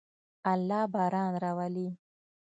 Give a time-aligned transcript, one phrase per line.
[0.51, 1.87] الله باران راولي.